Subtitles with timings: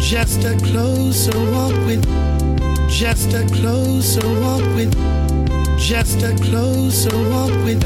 [0.00, 2.02] Just a closer walk with,
[2.88, 4.92] just a closer walk with,
[5.78, 7.84] just a closer walk with.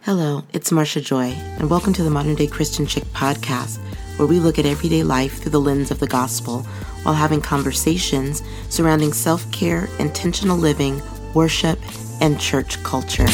[0.00, 3.78] Hello, it's Marsha Joy, and welcome to the Modern Day Christian Chick podcast,
[4.16, 6.62] where we look at everyday life through the lens of the gospel
[7.04, 11.00] while having conversations surrounding self care, intentional living,
[11.34, 11.78] worship,
[12.20, 13.28] and church culture.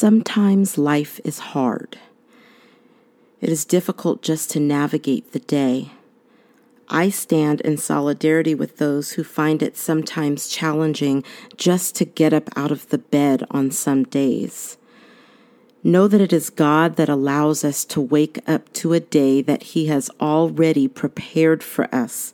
[0.00, 1.98] Sometimes life is hard.
[3.42, 5.90] It is difficult just to navigate the day.
[6.88, 11.22] I stand in solidarity with those who find it sometimes challenging
[11.58, 14.78] just to get up out of the bed on some days.
[15.84, 19.64] Know that it is God that allows us to wake up to a day that
[19.74, 22.32] He has already prepared for us.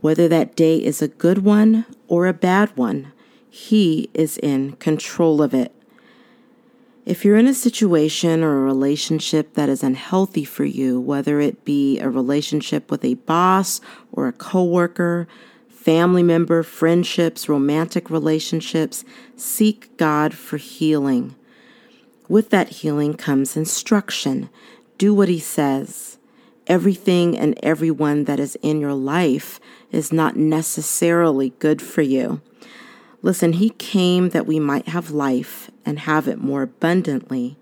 [0.00, 3.12] Whether that day is a good one or a bad one,
[3.50, 5.75] He is in control of it.
[7.06, 11.64] If you're in a situation or a relationship that is unhealthy for you, whether it
[11.64, 15.28] be a relationship with a boss or a coworker,
[15.68, 19.04] family member, friendships, romantic relationships,
[19.36, 21.36] seek God for healing.
[22.28, 24.50] With that healing comes instruction.
[24.98, 26.18] Do what He says.
[26.66, 29.60] Everything and everyone that is in your life
[29.92, 32.40] is not necessarily good for you.
[33.22, 37.56] Listen, He came that we might have life and have it more abundantly.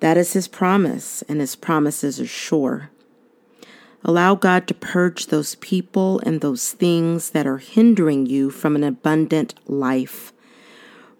[0.00, 2.90] That is His promise, and His promises are sure.
[4.04, 8.84] Allow God to purge those people and those things that are hindering you from an
[8.84, 10.32] abundant life.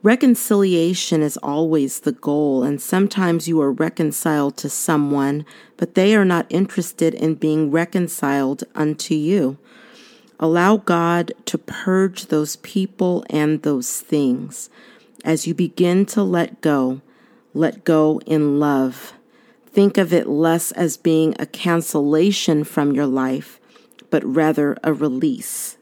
[0.03, 5.45] Reconciliation is always the goal, and sometimes you are reconciled to someone,
[5.77, 9.59] but they are not interested in being reconciled unto you.
[10.39, 14.69] Allow God to purge those people and those things.
[15.25, 17.01] As you begin to let go,
[17.55, 19.15] let go in love.
[19.67, 23.59] Think of it less as being a cancellation from your life,
[24.11, 25.79] but rather a release.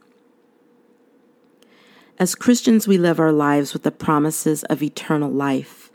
[2.19, 5.91] As Christians, we live our lives with the promises of eternal life.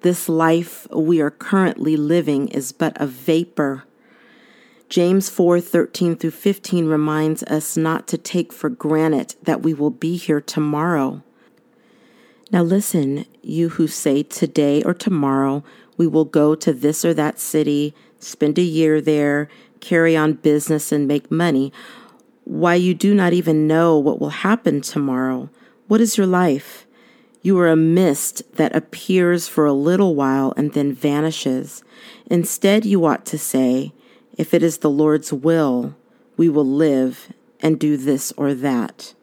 [0.00, 3.84] This life we are currently living is but a vapor
[4.88, 9.90] James 4 13 through 15 reminds us not to take for granted that we will
[9.90, 11.22] be here tomorrow.
[12.50, 15.64] Now, listen, you who say today or tomorrow
[15.96, 19.48] we will go to this or that city, spend a year there,
[19.80, 21.72] carry on business, and make money.
[22.44, 25.48] Why, you do not even know what will happen tomorrow.
[25.88, 26.86] What is your life?
[27.42, 31.82] You are a mist that appears for a little while and then vanishes.
[32.26, 33.92] Instead, you ought to say,
[34.36, 35.94] if it is the Lord's will,
[36.36, 39.14] we will live and do this or that.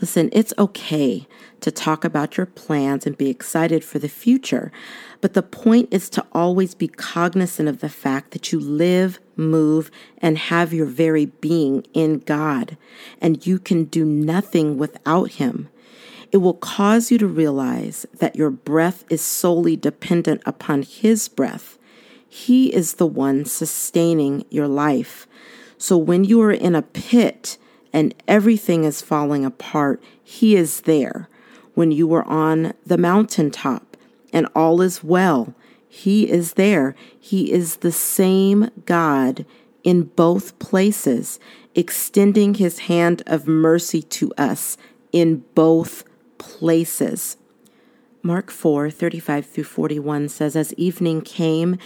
[0.00, 1.26] Listen, it's okay
[1.60, 4.72] to talk about your plans and be excited for the future,
[5.20, 9.90] but the point is to always be cognizant of the fact that you live, move,
[10.18, 12.76] and have your very being in God,
[13.20, 15.68] and you can do nothing without Him.
[16.32, 21.78] It will cause you to realize that your breath is solely dependent upon His breath
[22.34, 25.26] he is the one sustaining your life.
[25.76, 27.58] So when you are in a pit
[27.92, 31.28] and everything is falling apart, He is there.
[31.74, 33.98] When you are on the mountaintop
[34.32, 35.54] and all is well,
[35.86, 36.96] He is there.
[37.20, 39.44] He is the same God
[39.84, 41.38] in both places,
[41.74, 44.78] extending His hand of mercy to us
[45.12, 46.02] in both
[46.38, 47.36] places.
[48.24, 51.76] Mark 4 35 through 41 says, As evening came,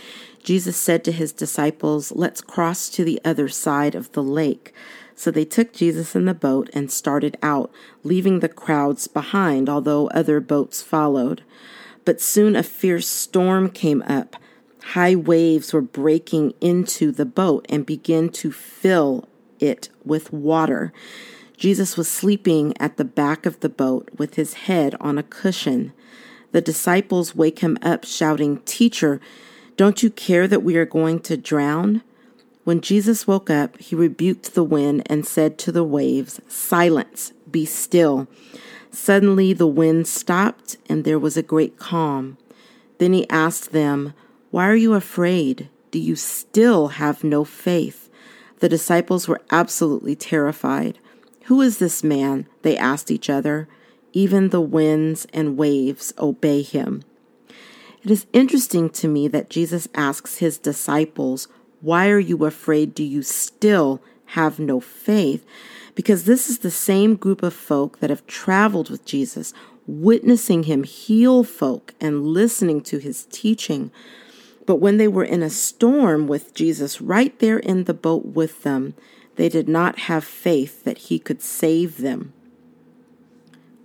[0.43, 4.75] Jesus said to his disciples, Let's cross to the other side of the lake.
[5.15, 7.73] So they took Jesus in the boat and started out,
[8.05, 11.43] leaving the crowds behind, although other boats followed.
[12.05, 14.37] But soon a fierce storm came up.
[14.93, 19.27] High waves were breaking into the boat and began to fill
[19.59, 20.93] it with water.
[21.57, 25.93] Jesus was sleeping at the back of the boat with his head on a cushion.
[26.53, 29.21] The disciples wake him up, shouting, Teacher,
[29.77, 32.03] don't you care that we are going to drown?
[32.65, 37.65] When Jesus woke up, he rebuked the wind and said to the waves, Silence, be
[37.65, 38.27] still.
[38.91, 42.39] Suddenly the wind stopped and there was a great calm.
[42.99, 44.15] Then he asked them,
[44.51, 45.69] Why are you afraid?
[45.91, 48.11] Do you still have no faith?
[48.59, 50.99] The disciples were absolutely terrified.
[51.47, 52.47] Who is this man?
[52.63, 53.69] They asked each other.
[54.13, 57.03] Even the winds and waves obey him.
[58.03, 61.49] It is interesting to me that Jesus asks his disciples,
[61.81, 62.95] Why are you afraid?
[62.95, 64.01] Do you still
[64.31, 65.45] have no faith
[65.97, 69.55] because this is the same group of folk that have traveled with Jesus,
[69.87, 73.91] witnessing him heal folk and listening to his teaching.
[74.67, 78.63] But when they were in a storm with Jesus right there in the boat with
[78.63, 78.95] them,
[79.37, 82.33] they did not have faith that he could save them.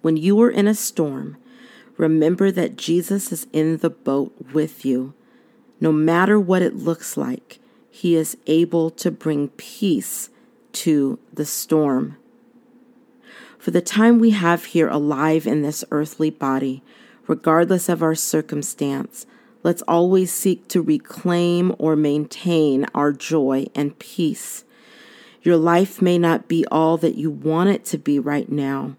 [0.01, 1.37] When you are in a storm,
[1.97, 5.13] remember that Jesus is in the boat with you.
[5.79, 7.59] No matter what it looks like,
[7.89, 10.29] he is able to bring peace
[10.73, 12.17] to the storm.
[13.59, 16.81] For the time we have here alive in this earthly body,
[17.27, 19.27] regardless of our circumstance,
[19.61, 24.63] let's always seek to reclaim or maintain our joy and peace.
[25.43, 28.95] Your life may not be all that you want it to be right now,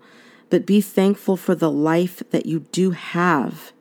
[0.50, 3.72] but be thankful for the life that you do have.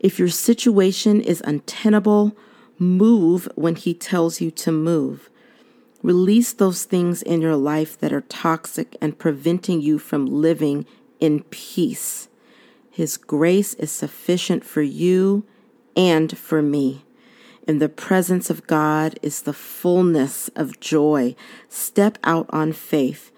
[0.00, 2.36] If your situation is untenable,
[2.78, 5.30] move when He tells you to move.
[6.02, 10.84] Release those things in your life that are toxic and preventing you from living
[11.20, 12.28] in peace.
[12.90, 15.44] His grace is sufficient for you
[15.96, 17.04] and for me.
[17.66, 21.36] In the presence of God is the fullness of joy.
[21.68, 23.30] Step out on faith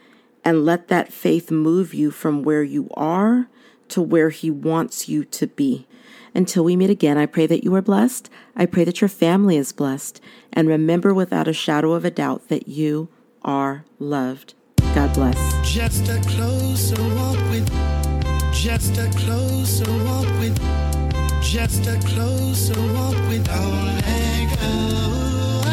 [0.43, 3.49] and let that faith move you from where you are
[3.89, 5.87] to where He wants you to be.
[6.35, 8.31] Until we meet again, I pray that you are blessed.
[8.57, 10.21] I pray that your family is blessed.
[10.53, 13.09] And remember without a shadow of a doubt that you
[13.43, 14.55] are loved.
[14.95, 15.69] God bless.
[15.69, 17.69] Just a closer walk with,
[18.53, 20.84] just a closer walk with,
[21.45, 25.64] just a closer walk with, let go.